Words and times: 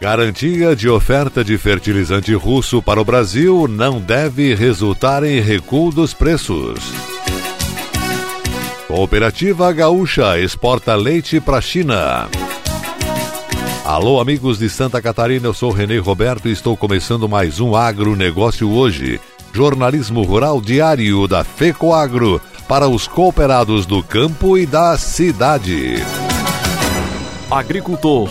Garantia 0.00 0.74
de 0.74 0.88
oferta 0.88 1.44
de 1.44 1.58
fertilizante 1.58 2.32
russo 2.32 2.80
para 2.80 2.98
o 2.98 3.04
Brasil 3.04 3.68
não 3.68 4.00
deve 4.00 4.54
resultar 4.54 5.22
em 5.22 5.40
recuo 5.40 5.92
dos 5.92 6.14
preços. 6.14 6.80
Cooperativa 8.88 9.70
Gaúcha 9.74 10.38
exporta 10.38 10.94
leite 10.94 11.38
para 11.38 11.58
a 11.58 11.60
China. 11.60 12.30
Alô, 13.84 14.22
amigos 14.22 14.58
de 14.58 14.70
Santa 14.70 15.02
Catarina, 15.02 15.46
eu 15.46 15.52
sou 15.52 15.70
Renê 15.70 15.98
Roberto 15.98 16.48
e 16.48 16.52
estou 16.52 16.78
começando 16.78 17.28
mais 17.28 17.60
um 17.60 17.76
agronegócio 17.76 18.70
hoje. 18.70 19.20
Jornalismo 19.52 20.22
rural 20.22 20.62
diário 20.62 21.28
da 21.28 21.44
FECOAGro 21.44 22.40
para 22.66 22.88
os 22.88 23.06
cooperados 23.06 23.84
do 23.84 24.02
campo 24.02 24.56
e 24.56 24.64
da 24.64 24.96
cidade. 24.96 25.96
Agricultor 27.50 28.30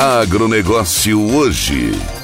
Agronegócio 0.00 1.20
hoje. 1.36 2.19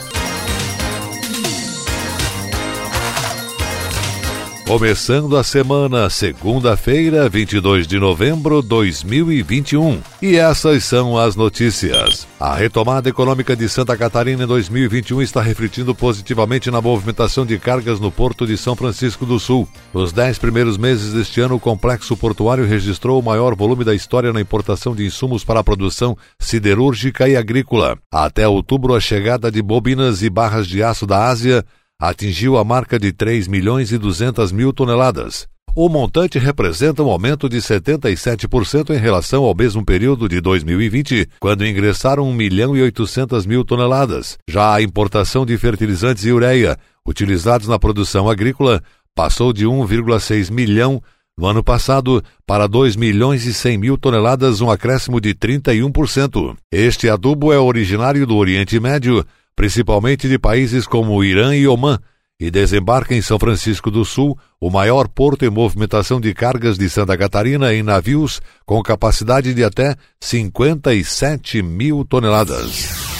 Começando 4.67 5.37
a 5.37 5.45
semana, 5.45 6.11
segunda-feira, 6.11 7.29
22 7.29 7.87
de 7.87 8.01
novembro 8.01 8.61
de 8.61 8.67
2021. 8.67 10.01
E 10.21 10.35
essas 10.35 10.83
são 10.83 11.17
as 11.17 11.37
notícias. 11.37 12.27
A 12.39 12.53
retomada 12.53 13.09
econômica 13.09 13.55
de 13.55 13.69
Santa 13.69 13.97
Catarina 13.97 14.43
em 14.43 14.47
2021 14.47 15.23
está 15.23 15.41
refletindo 15.41 15.95
positivamente 15.95 16.69
na 16.69 16.83
movimentação 16.83 17.47
de 17.47 17.57
cargas 17.61 18.01
no 18.01 18.11
Porto 18.11 18.45
de 18.45 18.59
São 18.59 18.75
Francisco 18.75 19.25
do 19.25 19.39
Sul. 19.39 19.69
Nos 19.95 20.13
dez 20.13 20.37
primeiros 20.37 20.77
meses 20.77 21.13
deste 21.13 21.41
ano, 21.41 21.55
o 21.55 21.61
complexo 21.61 22.17
portuário 22.17 22.67
registrou 22.67 23.21
o 23.21 23.25
maior 23.25 23.55
volume 23.55 23.85
da 23.85 23.95
história 23.95 24.33
na 24.33 24.41
importação 24.41 24.97
de 24.97 25.07
insumos 25.07 25.45
para 25.45 25.61
a 25.61 25.65
produção 25.65 26.19
siderúrgica 26.41 27.29
e 27.29 27.37
agrícola. 27.37 27.97
Até 28.13 28.49
outubro, 28.49 28.97
a 28.97 29.01
chegada 29.01 29.49
de 29.49 29.63
bobinas 29.63 30.25
e 30.25 30.29
barras 30.29 30.67
de 30.67 30.83
aço 30.83 31.07
da 31.07 31.25
Ásia 31.29 31.65
atingiu 31.99 32.59
a 32.59 32.65
marca 32.65 32.99
de 32.99 33.13
3 33.13 33.49
milhões 33.49 33.91
e 33.91 33.99
200 33.99 34.53
mil 34.53 34.73
toneladas. 34.73 35.49
O 35.75 35.89
montante 35.89 36.39
representa 36.39 37.03
um 37.03 37.11
aumento 37.11 37.49
de 37.49 37.59
77% 37.59 38.95
em 38.95 38.99
relação 38.99 39.45
ao 39.45 39.55
mesmo 39.55 39.85
período 39.85 40.27
de 40.27 40.41
2020, 40.41 41.29
quando 41.39 41.67
ingressaram 41.67 42.27
1 42.29 42.33
milhão 42.33 42.77
e 42.77 42.83
800 42.83 43.45
mil 43.45 43.63
toneladas. 43.63 44.39
Já 44.49 44.75
a 44.75 44.83
importação 44.83 45.45
de 45.45 45.57
fertilizantes 45.59 46.25
e 46.25 46.33
ureia, 46.33 46.79
utilizados 47.07 47.69
na 47.69 47.79
produção 47.79 48.29
agrícola, 48.29 48.83
passou 49.15 49.53
de 49.53 49.67
1,6 49.67 50.51
milhão 50.51 51.03
no 51.39 51.47
ano 51.47 51.63
passado 51.63 52.23
para 52.47 52.67
2 52.67 52.97
milhões 52.97 53.45
e 53.45 53.53
100 53.53 53.79
mil 53.79 53.99
toneladas, 53.99 54.61
um 54.61 54.71
acréscimo 54.71 55.21
de 55.21 55.35
31%. 55.35 56.57
Este 56.73 57.09
adubo 57.09 57.53
é 57.53 57.59
originário 57.59 58.27
do 58.27 58.37
Oriente 58.37 58.81
Médio, 58.81 59.25
principalmente 59.55 60.29
de 60.29 60.39
países 60.39 60.87
como 60.87 61.23
Irã 61.23 61.55
e 61.55 61.69
Omã, 61.69 61.99
e 62.39 62.51
desembarca 62.51 63.15
em 63.15 63.23
São 63.23 63.39
Francisco 63.39 63.91
do 63.91 64.05
Sul, 64.05 64.39
o 64.61 64.71
maior 64.71 65.09
porto 65.09 65.45
em 65.45 65.51
movimentação 65.51 66.21
de 66.21 66.33
cargas 66.35 66.77
de 66.77 66.89
Santa 66.89 67.17
Catarina 67.17 67.73
em 67.73 67.83
navios 67.83 68.41
com 68.65 68.83
capacidade 68.83 69.55
de 69.55 69.65
até 69.65 69.95
57 70.21 71.63
mil 71.63 72.05
toneladas. 72.05 73.16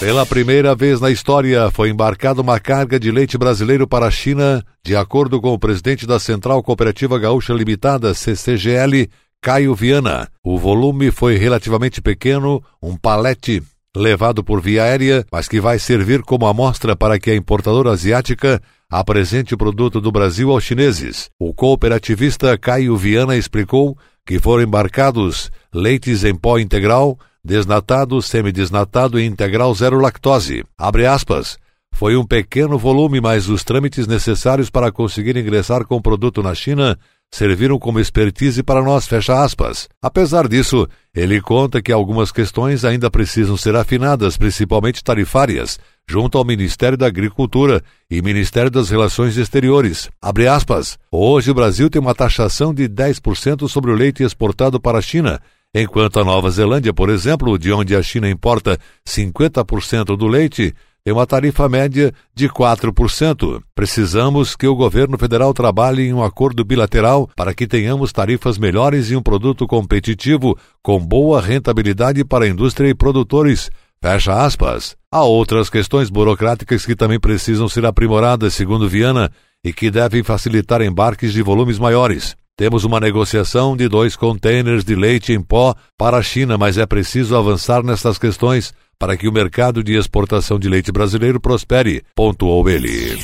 Pela 0.00 0.24
primeira 0.24 0.74
vez 0.74 0.98
na 0.98 1.10
história, 1.10 1.70
foi 1.70 1.90
embarcada 1.90 2.40
uma 2.40 2.58
carga 2.58 2.98
de 2.98 3.10
leite 3.10 3.36
brasileiro 3.36 3.86
para 3.86 4.06
a 4.06 4.10
China, 4.10 4.64
de 4.82 4.96
acordo 4.96 5.38
com 5.42 5.52
o 5.52 5.58
presidente 5.58 6.06
da 6.06 6.18
Central 6.18 6.62
Cooperativa 6.62 7.18
Gaúcha 7.18 7.52
Limitada, 7.52 8.14
CCGL, 8.14 9.10
Caio 9.42 9.74
Viana. 9.74 10.26
O 10.42 10.58
volume 10.58 11.10
foi 11.10 11.36
relativamente 11.36 12.00
pequeno, 12.00 12.64
um 12.82 12.96
palete 12.96 13.62
levado 13.94 14.42
por 14.42 14.62
via 14.62 14.84
aérea, 14.84 15.22
mas 15.30 15.46
que 15.46 15.60
vai 15.60 15.78
servir 15.78 16.22
como 16.22 16.46
amostra 16.46 16.96
para 16.96 17.18
que 17.18 17.30
a 17.30 17.36
importadora 17.36 17.90
asiática 17.90 18.58
apresente 18.90 19.52
o 19.52 19.58
produto 19.58 20.00
do 20.00 20.10
Brasil 20.10 20.50
aos 20.50 20.64
chineses. 20.64 21.28
O 21.38 21.52
cooperativista 21.52 22.56
Caio 22.56 22.96
Viana 22.96 23.36
explicou 23.36 23.98
que 24.26 24.38
foram 24.38 24.62
embarcados 24.64 25.50
leites 25.74 26.24
em 26.24 26.34
pó 26.34 26.58
integral, 26.58 27.18
desnatado, 27.50 28.22
semidesnatado 28.22 29.18
e 29.18 29.26
integral 29.26 29.74
zero 29.74 29.98
lactose. 29.98 30.64
Abre 30.78 31.04
aspas. 31.04 31.58
Foi 31.92 32.14
um 32.16 32.24
pequeno 32.24 32.78
volume, 32.78 33.20
mas 33.20 33.48
os 33.48 33.64
trâmites 33.64 34.06
necessários 34.06 34.70
para 34.70 34.92
conseguir 34.92 35.36
ingressar 35.36 35.84
com 35.84 35.96
o 35.96 36.00
produto 36.00 36.44
na 36.44 36.54
China 36.54 36.96
serviram 37.28 37.76
como 37.76 37.98
expertise 37.98 38.62
para 38.62 38.82
nós, 38.82 39.06
fecha 39.06 39.42
aspas. 39.42 39.88
Apesar 40.00 40.46
disso, 40.46 40.88
ele 41.12 41.40
conta 41.40 41.82
que 41.82 41.90
algumas 41.90 42.30
questões 42.30 42.84
ainda 42.84 43.10
precisam 43.10 43.56
ser 43.56 43.74
afinadas, 43.74 44.36
principalmente 44.36 45.02
tarifárias, 45.02 45.78
junto 46.08 46.38
ao 46.38 46.44
Ministério 46.44 46.96
da 46.96 47.06
Agricultura 47.06 47.82
e 48.08 48.22
Ministério 48.22 48.70
das 48.70 48.90
Relações 48.90 49.36
Exteriores. 49.36 50.08
Abre 50.22 50.46
aspas. 50.46 50.98
Hoje 51.10 51.50
o 51.50 51.54
Brasil 51.54 51.90
tem 51.90 52.00
uma 52.00 52.14
taxação 52.14 52.72
de 52.72 52.88
10% 52.88 53.68
sobre 53.68 53.90
o 53.90 53.94
leite 53.94 54.22
exportado 54.22 54.80
para 54.80 54.98
a 54.98 55.02
China, 55.02 55.40
enquanto 55.74 56.20
a 56.20 56.24
Nova 56.24 56.50
Zelândia, 56.50 56.92
por 56.92 57.08
exemplo, 57.10 57.58
de 57.58 57.72
onde 57.72 57.94
a 57.94 58.02
China 58.02 58.28
importa 58.28 58.78
50% 59.06 60.16
do 60.16 60.26
leite, 60.26 60.74
tem 61.02 61.14
uma 61.14 61.26
tarifa 61.26 61.68
média 61.68 62.12
de 62.34 62.48
4%. 62.48 63.62
Precisamos 63.74 64.54
que 64.54 64.66
o 64.66 64.74
governo 64.74 65.16
federal 65.16 65.54
trabalhe 65.54 66.02
em 66.02 66.12
um 66.12 66.22
acordo 66.22 66.62
bilateral 66.64 67.28
para 67.34 67.54
que 67.54 67.66
tenhamos 67.66 68.12
tarifas 68.12 68.58
melhores 68.58 69.10
e 69.10 69.16
um 69.16 69.22
produto 69.22 69.66
competitivo 69.66 70.58
com 70.82 70.98
boa 70.98 71.40
rentabilidade 71.40 72.22
para 72.24 72.44
a 72.44 72.48
indústria 72.48 72.88
e 72.88 72.94
produtores. 72.94 73.70
Fecha 74.02 74.44
aspas. 74.44 74.96
Há 75.10 75.24
outras 75.24 75.70
questões 75.70 76.10
burocráticas 76.10 76.84
que 76.84 76.94
também 76.94 77.18
precisam 77.18 77.68
ser 77.68 77.84
aprimoradas, 77.86 78.54
segundo 78.54 78.88
Viana, 78.88 79.30
e 79.64 79.72
que 79.72 79.90
devem 79.90 80.22
facilitar 80.22 80.82
embarques 80.82 81.32
de 81.32 81.42
volumes 81.42 81.78
maiores. 81.78 82.36
Temos 82.60 82.84
uma 82.84 83.00
negociação 83.00 83.74
de 83.74 83.88
dois 83.88 84.14
contêineres 84.14 84.84
de 84.84 84.94
leite 84.94 85.32
em 85.32 85.40
pó 85.40 85.74
para 85.96 86.18
a 86.18 86.22
China, 86.22 86.58
mas 86.58 86.76
é 86.76 86.84
preciso 86.84 87.34
avançar 87.34 87.82
nessas 87.82 88.18
questões 88.18 88.74
para 88.98 89.16
que 89.16 89.26
o 89.26 89.32
mercado 89.32 89.82
de 89.82 89.96
exportação 89.96 90.58
de 90.58 90.68
leite 90.68 90.92
brasileiro 90.92 91.40
prospere, 91.40 92.02
pontuou 92.14 92.68
ele. 92.68 93.18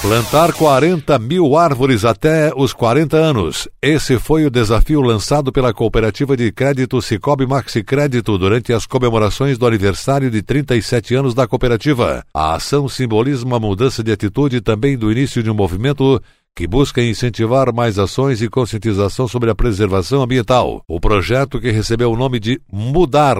Plantar 0.00 0.54
40 0.54 1.18
mil 1.18 1.58
árvores 1.58 2.06
até 2.06 2.54
os 2.56 2.72
40 2.72 3.18
anos. 3.18 3.68
Esse 3.82 4.18
foi 4.18 4.46
o 4.46 4.50
desafio 4.50 5.02
lançado 5.02 5.52
pela 5.52 5.74
cooperativa 5.74 6.34
de 6.34 6.50
crédito 6.50 7.02
Cicobi 7.02 7.46
Maxi 7.46 7.84
Crédito 7.84 8.38
durante 8.38 8.72
as 8.72 8.86
comemorações 8.86 9.58
do 9.58 9.66
aniversário 9.66 10.30
de 10.30 10.40
37 10.40 11.14
anos 11.14 11.34
da 11.34 11.46
cooperativa. 11.46 12.24
A 12.32 12.54
ação 12.54 12.88
simboliza 12.88 13.44
uma 13.44 13.60
mudança 13.60 14.02
de 14.02 14.10
atitude 14.10 14.62
também 14.62 14.96
do 14.96 15.12
início 15.12 15.42
de 15.42 15.50
um 15.50 15.54
movimento 15.54 16.18
que 16.54 16.66
busca 16.66 17.02
incentivar 17.02 17.72
mais 17.72 17.98
ações 17.98 18.42
e 18.42 18.48
conscientização 18.48 19.26
sobre 19.26 19.50
a 19.50 19.54
preservação 19.54 20.22
ambiental. 20.22 20.82
O 20.86 21.00
projeto, 21.00 21.60
que 21.60 21.70
recebeu 21.70 22.12
o 22.12 22.16
nome 22.16 22.38
de 22.38 22.60
Mudar, 22.70 23.38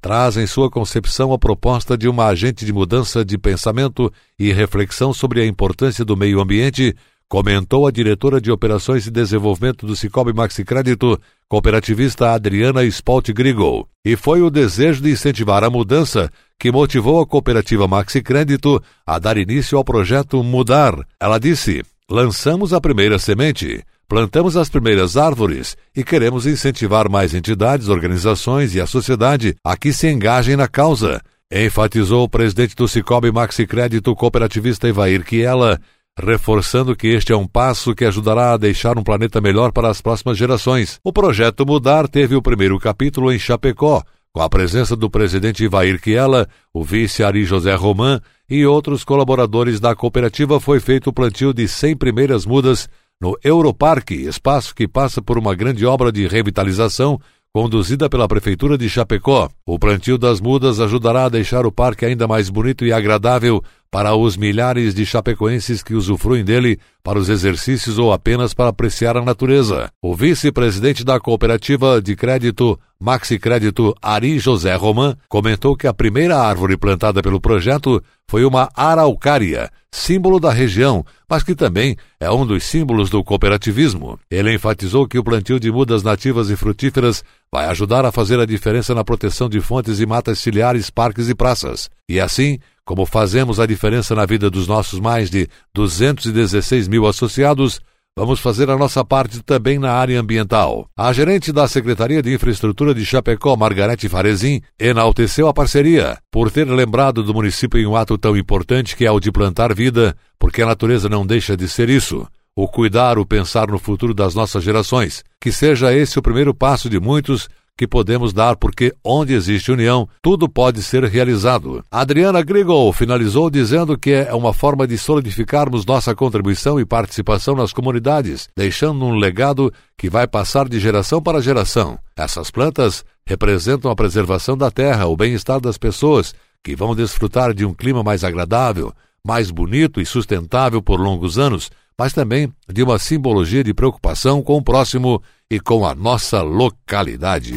traz 0.00 0.36
em 0.36 0.46
sua 0.46 0.70
concepção 0.70 1.32
a 1.32 1.38
proposta 1.38 1.96
de 1.96 2.08
uma 2.08 2.26
agente 2.26 2.66
de 2.66 2.72
mudança 2.72 3.24
de 3.24 3.38
pensamento 3.38 4.12
e 4.38 4.52
reflexão 4.52 5.12
sobre 5.12 5.40
a 5.40 5.46
importância 5.46 6.04
do 6.04 6.16
meio 6.16 6.40
ambiente, 6.40 6.94
comentou 7.28 7.86
a 7.86 7.90
diretora 7.90 8.40
de 8.40 8.50
Operações 8.50 9.06
e 9.06 9.10
Desenvolvimento 9.10 9.86
do 9.86 9.94
Cicobi 9.94 10.32
Maxi 10.32 10.64
Crédito, 10.64 11.20
cooperativista 11.48 12.32
Adriana 12.32 12.84
Spalt 12.90 13.30
Grigol. 13.32 13.86
E 14.04 14.16
foi 14.16 14.40
o 14.42 14.50
desejo 14.50 15.02
de 15.02 15.10
incentivar 15.10 15.62
a 15.62 15.70
mudança 15.70 16.30
que 16.58 16.72
motivou 16.72 17.20
a 17.20 17.26
cooperativa 17.26 17.86
Maxi 17.86 18.22
Crédito 18.22 18.82
a 19.06 19.18
dar 19.18 19.36
início 19.36 19.76
ao 19.76 19.84
projeto 19.84 20.42
Mudar. 20.42 20.94
Ela 21.20 21.38
disse: 21.38 21.82
Lançamos 22.10 22.72
a 22.72 22.80
primeira 22.80 23.18
semente, 23.18 23.84
plantamos 24.08 24.56
as 24.56 24.70
primeiras 24.70 25.14
árvores 25.14 25.76
e 25.94 26.02
queremos 26.02 26.46
incentivar 26.46 27.06
mais 27.06 27.34
entidades, 27.34 27.88
organizações 27.88 28.74
e 28.74 28.80
a 28.80 28.86
sociedade 28.86 29.54
a 29.62 29.76
que 29.76 29.92
se 29.92 30.08
engajem 30.08 30.56
na 30.56 30.66
causa, 30.66 31.20
enfatizou 31.52 32.24
o 32.24 32.28
presidente 32.28 32.74
do 32.74 32.88
Cicobi 32.88 33.30
Maxi 33.30 33.66
Crédito 33.66 34.16
cooperativista 34.16 34.88
Ivair 34.88 35.22
Kiela, 35.22 35.78
reforçando 36.18 36.96
que 36.96 37.08
este 37.08 37.34
é 37.34 37.36
um 37.36 37.46
passo 37.46 37.94
que 37.94 38.06
ajudará 38.06 38.54
a 38.54 38.56
deixar 38.56 38.96
um 38.96 39.02
planeta 39.02 39.38
melhor 39.38 39.70
para 39.70 39.90
as 39.90 40.00
próximas 40.00 40.38
gerações. 40.38 40.98
O 41.04 41.12
projeto 41.12 41.66
Mudar 41.66 42.08
teve 42.08 42.34
o 42.34 42.40
primeiro 42.40 42.78
capítulo 42.78 43.30
em 43.30 43.38
Chapecó, 43.38 44.02
com 44.32 44.40
a 44.40 44.48
presença 44.48 44.96
do 44.96 45.10
presidente 45.10 45.62
Ivair 45.62 46.00
Kiela, 46.00 46.48
o 46.72 46.82
vice 46.82 47.22
Ari 47.22 47.44
José 47.44 47.74
Roman 47.74 48.18
e 48.48 48.64
outros 48.64 49.04
colaboradores 49.04 49.78
da 49.78 49.94
cooperativa, 49.94 50.58
foi 50.58 50.80
feito 50.80 51.10
o 51.10 51.12
plantio 51.12 51.52
de 51.52 51.68
100 51.68 51.96
primeiras 51.96 52.46
mudas 52.46 52.88
no 53.20 53.36
Europarque, 53.42 54.14
espaço 54.14 54.74
que 54.74 54.86
passa 54.86 55.20
por 55.20 55.36
uma 55.36 55.54
grande 55.54 55.84
obra 55.84 56.10
de 56.10 56.26
revitalização 56.26 57.20
conduzida 57.52 58.08
pela 58.08 58.28
Prefeitura 58.28 58.78
de 58.78 58.88
Chapecó. 58.88 59.50
O 59.66 59.78
plantio 59.78 60.16
das 60.16 60.40
mudas 60.40 60.80
ajudará 60.80 61.24
a 61.24 61.28
deixar 61.28 61.66
o 61.66 61.72
parque 61.72 62.04
ainda 62.04 62.28
mais 62.28 62.48
bonito 62.48 62.84
e 62.84 62.92
agradável 62.92 63.62
para 63.90 64.14
os 64.14 64.36
milhares 64.36 64.94
de 64.94 65.06
chapecoenses 65.06 65.82
que 65.82 65.94
usufruem 65.94 66.44
dele 66.44 66.78
para 67.02 67.18
os 67.18 67.28
exercícios 67.28 67.98
ou 67.98 68.12
apenas 68.12 68.52
para 68.52 68.68
apreciar 68.68 69.16
a 69.16 69.24
natureza. 69.24 69.90
O 70.02 70.14
vice-presidente 70.14 71.04
da 71.04 71.18
cooperativa 71.18 72.00
de 72.02 72.14
crédito 72.14 72.78
Maxi 73.00 73.38
Crédito 73.38 73.94
Ari 74.02 74.40
José 74.40 74.74
Roman 74.74 75.16
comentou 75.28 75.76
que 75.76 75.86
a 75.86 75.94
primeira 75.94 76.36
árvore 76.36 76.76
plantada 76.76 77.22
pelo 77.22 77.40
projeto 77.40 78.02
foi 78.28 78.44
uma 78.44 78.68
araucária, 78.74 79.70
símbolo 79.90 80.40
da 80.40 80.52
região, 80.52 81.06
mas 81.30 81.44
que 81.44 81.54
também 81.54 81.96
é 82.18 82.28
um 82.28 82.44
dos 82.44 82.64
símbolos 82.64 83.08
do 83.08 83.22
cooperativismo. 83.22 84.18
Ele 84.28 84.52
enfatizou 84.52 85.06
que 85.06 85.16
o 85.16 85.22
plantio 85.22 85.60
de 85.60 85.70
mudas 85.70 86.02
nativas 86.02 86.50
e 86.50 86.56
frutíferas 86.56 87.22
vai 87.52 87.66
ajudar 87.66 88.04
a 88.04 88.12
fazer 88.12 88.40
a 88.40 88.44
diferença 88.44 88.94
na 88.94 89.04
proteção 89.04 89.48
de 89.48 89.60
fontes 89.60 90.00
e 90.00 90.04
matas 90.04 90.40
ciliares, 90.40 90.90
parques 90.90 91.28
e 91.28 91.34
praças. 91.34 91.88
E 92.08 92.20
assim, 92.20 92.58
como 92.88 93.04
fazemos 93.04 93.60
a 93.60 93.66
diferença 93.66 94.14
na 94.14 94.24
vida 94.24 94.48
dos 94.48 94.66
nossos 94.66 94.98
mais 94.98 95.28
de 95.28 95.46
216 95.74 96.88
mil 96.88 97.06
associados, 97.06 97.82
vamos 98.16 98.40
fazer 98.40 98.70
a 98.70 98.78
nossa 98.78 99.04
parte 99.04 99.42
também 99.42 99.78
na 99.78 99.92
área 99.92 100.18
ambiental. 100.18 100.88
A 100.96 101.12
gerente 101.12 101.52
da 101.52 101.68
Secretaria 101.68 102.22
de 102.22 102.32
Infraestrutura 102.32 102.94
de 102.94 103.04
Chapecó, 103.04 103.54
Margarete 103.58 104.08
Farezin, 104.08 104.62
enalteceu 104.80 105.48
a 105.48 105.52
parceria 105.52 106.16
por 106.32 106.50
ter 106.50 106.66
lembrado 106.66 107.22
do 107.22 107.34
município 107.34 107.78
em 107.78 107.84
um 107.84 107.94
ato 107.94 108.16
tão 108.16 108.34
importante 108.34 108.96
que 108.96 109.04
é 109.04 109.10
o 109.12 109.20
de 109.20 109.30
plantar 109.30 109.74
vida, 109.74 110.16
porque 110.38 110.62
a 110.62 110.66
natureza 110.66 111.10
não 111.10 111.26
deixa 111.26 111.54
de 111.54 111.68
ser 111.68 111.90
isso. 111.90 112.26
O 112.56 112.66
cuidar, 112.66 113.18
o 113.18 113.26
pensar 113.26 113.68
no 113.68 113.78
futuro 113.78 114.14
das 114.14 114.34
nossas 114.34 114.64
gerações. 114.64 115.22
Que 115.38 115.52
seja 115.52 115.94
esse 115.94 116.18
o 116.18 116.22
primeiro 116.22 116.54
passo 116.54 116.88
de 116.88 116.98
muitos 116.98 117.50
que 117.78 117.86
podemos 117.86 118.32
dar, 118.32 118.56
porque 118.56 118.92
onde 119.04 119.32
existe 119.32 119.70
união, 119.70 120.08
tudo 120.20 120.48
pode 120.48 120.82
ser 120.82 121.04
realizado. 121.04 121.84
Adriana 121.88 122.42
Grigol 122.42 122.92
finalizou 122.92 123.48
dizendo 123.48 123.96
que 123.96 124.10
é 124.10 124.34
uma 124.34 124.52
forma 124.52 124.84
de 124.84 124.98
solidificarmos 124.98 125.86
nossa 125.86 126.12
contribuição 126.12 126.80
e 126.80 126.84
participação 126.84 127.54
nas 127.54 127.72
comunidades, 127.72 128.48
deixando 128.56 129.04
um 129.04 129.14
legado 129.14 129.72
que 129.96 130.10
vai 130.10 130.26
passar 130.26 130.68
de 130.68 130.80
geração 130.80 131.22
para 131.22 131.40
geração. 131.40 131.96
Essas 132.16 132.50
plantas 132.50 133.04
representam 133.24 133.92
a 133.92 133.94
preservação 133.96 134.58
da 134.58 134.72
terra, 134.72 135.06
o 135.06 135.16
bem-estar 135.16 135.60
das 135.60 135.78
pessoas, 135.78 136.34
que 136.64 136.74
vão 136.74 136.96
desfrutar 136.96 137.54
de 137.54 137.64
um 137.64 137.72
clima 137.72 138.02
mais 138.02 138.24
agradável, 138.24 138.92
mais 139.24 139.52
bonito 139.52 140.00
e 140.00 140.06
sustentável 140.06 140.82
por 140.82 140.98
longos 140.98 141.38
anos, 141.38 141.70
mas 141.98 142.12
também 142.12 142.52
de 142.72 142.82
uma 142.82 142.98
simbologia 142.98 143.64
de 143.64 143.74
preocupação 143.74 144.40
com 144.42 144.56
o 144.56 144.62
próximo 144.62 145.20
e 145.50 145.58
com 145.58 145.84
a 145.84 145.94
nossa 145.94 146.42
localidade. 146.42 147.54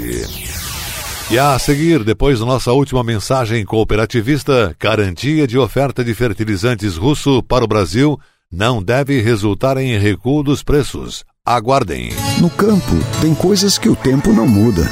E 1.30 1.40
a 1.40 1.58
seguir, 1.60 2.04
depois 2.04 2.40
da 2.40 2.46
nossa 2.46 2.74
última 2.74 3.04
mensagem 3.04 3.64
cooperativista, 3.64 4.76
garantia 4.78 5.48
de 5.48 5.58
oferta 5.58 6.04
de 6.04 6.14
fertilizantes 6.14 6.98
russo 6.98 7.42
para 7.44 7.64
o 7.64 7.68
Brasil 7.68 8.20
não 8.52 8.84
deve 8.84 9.22
resultar 9.22 9.78
em 9.78 9.98
recuo 9.98 10.44
dos 10.44 10.62
preços. 10.62 11.24
Aguardem. 11.46 12.10
No 12.40 12.50
campo, 12.50 12.96
tem 13.22 13.34
coisas 13.34 13.78
que 13.78 13.88
o 13.88 13.96
tempo 13.96 14.34
não 14.34 14.46
muda, 14.46 14.92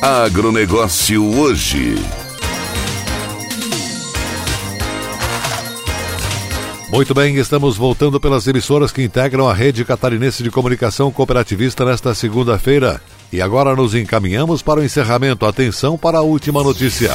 Agronegócio 0.00 1.36
hoje. 1.36 1.96
Muito 6.88 7.12
bem, 7.12 7.34
estamos 7.34 7.76
voltando 7.76 8.20
pelas 8.20 8.46
emissoras 8.46 8.92
que 8.92 9.02
integram 9.02 9.48
a 9.48 9.52
rede 9.52 9.84
catarinense 9.84 10.44
de 10.44 10.52
comunicação 10.52 11.10
cooperativista 11.10 11.84
nesta 11.84 12.14
segunda-feira. 12.14 13.00
E 13.32 13.42
agora 13.42 13.74
nos 13.74 13.92
encaminhamos 13.92 14.62
para 14.62 14.78
o 14.78 14.84
encerramento. 14.84 15.44
Atenção 15.44 15.98
para 15.98 16.18
a 16.18 16.22
última 16.22 16.62
notícia. 16.62 17.10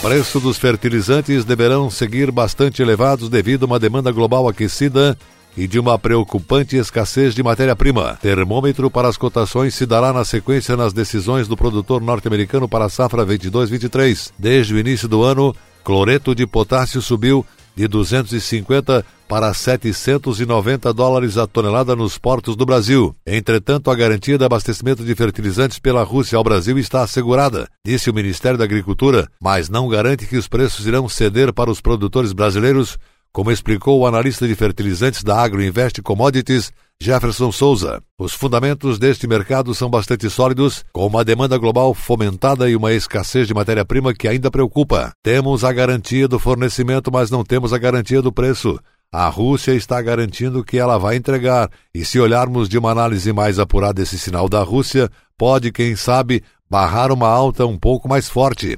Preço 0.00 0.40
dos 0.40 0.56
fertilizantes 0.56 1.44
deverão 1.44 1.90
seguir 1.90 2.30
bastante 2.30 2.80
elevados 2.80 3.28
devido 3.28 3.64
a 3.64 3.66
uma 3.66 3.78
demanda 3.78 4.10
global 4.10 4.48
aquecida 4.48 5.14
e 5.58 5.66
de 5.66 5.76
uma 5.80 5.98
preocupante 5.98 6.76
escassez 6.76 7.34
de 7.34 7.42
matéria-prima. 7.42 8.16
Termômetro 8.22 8.88
para 8.88 9.08
as 9.08 9.16
cotações 9.16 9.74
se 9.74 9.84
dará 9.84 10.12
na 10.12 10.24
sequência 10.24 10.76
nas 10.76 10.92
decisões 10.92 11.48
do 11.48 11.56
produtor 11.56 12.00
norte-americano 12.00 12.68
para 12.68 12.84
a 12.84 12.88
safra 12.88 13.26
22-23. 13.26 14.30
Desde 14.38 14.72
o 14.72 14.78
início 14.78 15.08
do 15.08 15.24
ano, 15.24 15.52
cloreto 15.82 16.32
de 16.32 16.46
potássio 16.46 17.02
subiu 17.02 17.44
de 17.74 17.88
250 17.88 19.04
para 19.28 19.52
790 19.52 20.92
dólares 20.92 21.36
a 21.36 21.46
tonelada 21.46 21.96
nos 21.96 22.16
portos 22.18 22.54
do 22.54 22.64
Brasil. 22.64 23.14
Entretanto, 23.26 23.90
a 23.90 23.96
garantia 23.96 24.38
de 24.38 24.44
abastecimento 24.44 25.04
de 25.04 25.14
fertilizantes 25.16 25.80
pela 25.80 26.04
Rússia 26.04 26.38
ao 26.38 26.44
Brasil 26.44 26.78
está 26.78 27.02
assegurada, 27.02 27.68
disse 27.84 28.08
o 28.08 28.14
Ministério 28.14 28.56
da 28.56 28.64
Agricultura, 28.64 29.28
mas 29.40 29.68
não 29.68 29.88
garante 29.88 30.26
que 30.26 30.36
os 30.36 30.46
preços 30.46 30.86
irão 30.86 31.08
ceder 31.08 31.52
para 31.52 31.70
os 31.70 31.80
produtores 31.80 32.32
brasileiros 32.32 32.96
como 33.32 33.50
explicou 33.50 34.00
o 34.00 34.06
analista 34.06 34.46
de 34.46 34.54
fertilizantes 34.54 35.22
da 35.22 35.40
Agroinvest 35.40 36.02
Commodities, 36.02 36.72
Jefferson 37.00 37.52
Souza. 37.52 38.02
Os 38.18 38.32
fundamentos 38.32 38.98
deste 38.98 39.26
mercado 39.26 39.74
são 39.74 39.88
bastante 39.88 40.28
sólidos, 40.28 40.84
com 40.92 41.06
uma 41.06 41.24
demanda 41.24 41.56
global 41.56 41.94
fomentada 41.94 42.68
e 42.68 42.74
uma 42.74 42.92
escassez 42.92 43.46
de 43.46 43.54
matéria-prima 43.54 44.12
que 44.12 44.26
ainda 44.26 44.50
preocupa. 44.50 45.12
Temos 45.22 45.62
a 45.62 45.72
garantia 45.72 46.26
do 46.26 46.38
fornecimento, 46.38 47.12
mas 47.12 47.30
não 47.30 47.44
temos 47.44 47.72
a 47.72 47.78
garantia 47.78 48.20
do 48.20 48.32
preço. 48.32 48.78
A 49.12 49.28
Rússia 49.28 49.72
está 49.72 50.02
garantindo 50.02 50.64
que 50.64 50.76
ela 50.76 50.98
vai 50.98 51.16
entregar, 51.16 51.70
e 51.94 52.04
se 52.04 52.20
olharmos 52.20 52.68
de 52.68 52.76
uma 52.76 52.90
análise 52.90 53.32
mais 53.32 53.58
apurada 53.58 54.02
esse 54.02 54.18
sinal 54.18 54.48
da 54.48 54.62
Rússia, 54.62 55.08
pode, 55.36 55.72
quem 55.72 55.96
sabe, 55.96 56.42
barrar 56.68 57.10
uma 57.10 57.28
alta 57.28 57.64
um 57.64 57.78
pouco 57.78 58.08
mais 58.08 58.28
forte. 58.28 58.76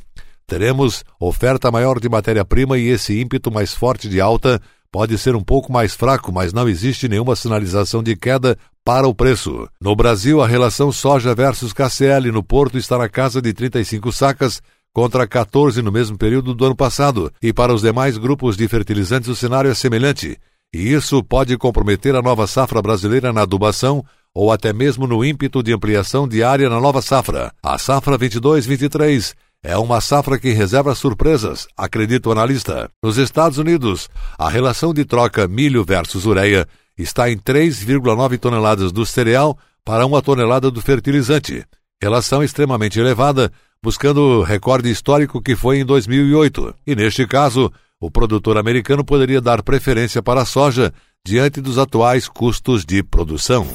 Teremos 0.50 1.04
oferta 1.20 1.70
maior 1.70 2.00
de 2.00 2.08
matéria-prima 2.08 2.76
e 2.76 2.88
esse 2.88 3.20
ímpeto 3.20 3.52
mais 3.52 3.72
forte 3.72 4.08
de 4.08 4.20
alta 4.20 4.60
pode 4.90 5.16
ser 5.16 5.36
um 5.36 5.42
pouco 5.44 5.72
mais 5.72 5.94
fraco, 5.94 6.32
mas 6.32 6.52
não 6.52 6.68
existe 6.68 7.08
nenhuma 7.08 7.36
sinalização 7.36 8.02
de 8.02 8.16
queda 8.16 8.58
para 8.84 9.06
o 9.06 9.14
preço. 9.14 9.68
No 9.80 9.94
Brasil, 9.94 10.42
a 10.42 10.48
relação 10.48 10.90
soja 10.90 11.32
versus 11.36 11.72
KCL 11.72 12.32
no 12.32 12.42
Porto 12.42 12.76
está 12.76 12.98
na 12.98 13.08
casa 13.08 13.40
de 13.40 13.52
35 13.52 14.10
sacas 14.10 14.60
contra 14.92 15.24
14 15.24 15.80
no 15.82 15.92
mesmo 15.92 16.18
período 16.18 16.52
do 16.52 16.64
ano 16.64 16.74
passado, 16.74 17.32
e 17.40 17.52
para 17.52 17.72
os 17.72 17.82
demais 17.82 18.18
grupos 18.18 18.56
de 18.56 18.66
fertilizantes 18.66 19.28
o 19.28 19.36
cenário 19.36 19.70
é 19.70 19.74
semelhante. 19.74 20.36
E 20.74 20.92
isso 20.92 21.22
pode 21.22 21.56
comprometer 21.56 22.16
a 22.16 22.22
nova 22.22 22.48
safra 22.48 22.82
brasileira 22.82 23.32
na 23.32 23.42
adubação 23.42 24.04
ou 24.34 24.50
até 24.50 24.72
mesmo 24.72 25.06
no 25.06 25.24
ímpeto 25.24 25.62
de 25.62 25.72
ampliação 25.72 26.26
de 26.26 26.42
área 26.42 26.68
na 26.68 26.80
nova 26.80 27.00
safra. 27.00 27.52
A 27.62 27.78
safra 27.78 28.18
22-23 28.18 29.34
é 29.62 29.76
uma 29.76 30.00
safra 30.00 30.38
que 30.38 30.50
reserva 30.50 30.94
surpresas, 30.94 31.68
acredita 31.76 32.28
o 32.28 32.32
analista. 32.32 32.90
Nos 33.02 33.18
Estados 33.18 33.58
Unidos, 33.58 34.08
a 34.38 34.48
relação 34.48 34.94
de 34.94 35.04
troca 35.04 35.46
milho 35.46 35.84
versus 35.84 36.24
ureia 36.24 36.66
está 36.96 37.30
em 37.30 37.36
3,9 37.36 38.38
toneladas 38.38 38.90
do 38.92 39.04
cereal 39.04 39.58
para 39.84 40.06
uma 40.06 40.22
tonelada 40.22 40.70
do 40.70 40.80
fertilizante. 40.80 41.64
Relação 42.02 42.42
extremamente 42.42 42.98
elevada, 42.98 43.52
buscando 43.82 44.20
o 44.20 44.42
recorde 44.42 44.90
histórico 44.90 45.42
que 45.42 45.54
foi 45.54 45.78
em 45.80 45.84
2008. 45.84 46.74
E 46.86 46.96
neste 46.96 47.26
caso, 47.26 47.70
o 48.00 48.10
produtor 48.10 48.56
americano 48.56 49.04
poderia 49.04 49.40
dar 49.40 49.62
preferência 49.62 50.22
para 50.22 50.42
a 50.42 50.46
soja 50.46 50.92
diante 51.24 51.60
dos 51.60 51.76
atuais 51.76 52.28
custos 52.28 52.84
de 52.84 53.02
produção. 53.02 53.66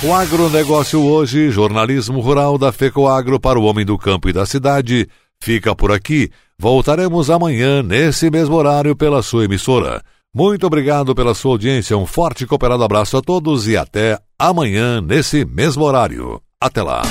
O 0.00 0.14
agronegócio 0.14 1.04
hoje, 1.04 1.50
jornalismo 1.50 2.20
rural 2.20 2.56
da 2.56 2.70
FECOAGro 2.70 3.40
para 3.40 3.58
o 3.58 3.64
homem 3.64 3.84
do 3.84 3.98
campo 3.98 4.28
e 4.28 4.32
da 4.32 4.46
cidade, 4.46 5.08
fica 5.42 5.74
por 5.74 5.90
aqui. 5.90 6.30
Voltaremos 6.56 7.28
amanhã, 7.30 7.82
nesse 7.82 8.30
mesmo 8.30 8.54
horário, 8.54 8.94
pela 8.94 9.22
sua 9.22 9.44
emissora. 9.44 10.00
Muito 10.32 10.64
obrigado 10.64 11.16
pela 11.16 11.34
sua 11.34 11.50
audiência, 11.52 11.98
um 11.98 12.06
forte 12.06 12.44
e 12.44 12.46
cooperado 12.46 12.84
abraço 12.84 13.16
a 13.16 13.20
todos 13.20 13.66
e 13.66 13.76
até 13.76 14.16
amanhã, 14.38 15.00
nesse 15.00 15.44
mesmo 15.44 15.82
horário. 15.82 16.40
Até 16.60 16.80
lá! 16.80 17.02